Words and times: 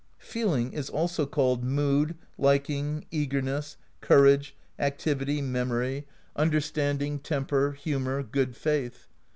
]Feeling 0.33 0.73
is 0.73 0.89
also 0.89 1.27
called 1.27 1.63
mood, 1.63 2.15
liking, 2.35 3.05
eagerness, 3.11 3.77
courage, 4.01 4.55
activity, 4.79 5.43
memory, 5.43 6.07
under 6.35 6.57
THE 6.57 6.57
POESY 6.57 6.57
OF 6.57 6.63
SKALDS 6.63 6.73
239 6.73 6.97
standing, 6.97 7.19
temper, 7.19 7.71
humor, 7.73 8.23
good 8.23 8.55
faith. 8.57 9.07